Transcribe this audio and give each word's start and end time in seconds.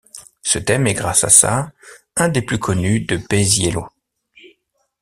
Ce 0.41 0.57
thème 0.57 0.87
est 0.87 0.95
grâce 0.95 1.23
à 1.23 1.29
ça, 1.29 1.71
un 2.15 2.27
des 2.27 2.41
plus 2.41 2.57
connus 2.57 3.01
de 3.01 3.17
Paisiello. 3.17 3.85